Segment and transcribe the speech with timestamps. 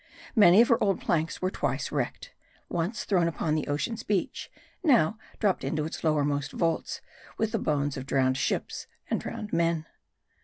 [0.35, 2.31] Many of her old planks were twice wrecked;
[2.69, 4.49] once strown upon ocean's beach;
[4.83, 7.01] now dropped into its lowermost vaults,
[7.37, 9.85] with the bones of drowned ships and drowned men.